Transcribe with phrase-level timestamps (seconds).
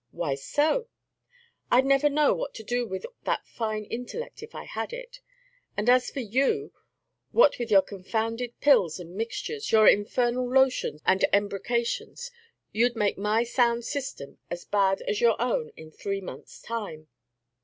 [0.09, 0.87] "Why so?"
[1.69, 5.21] "I'd never know what to do with that fine intellect if I had it;
[5.77, 6.73] and as for you,
[7.31, 12.31] what with your confounded pills and mixtures, your infernal lotions and embrocations,
[12.71, 17.07] you'd make my sound system as bad as your own in three months' time."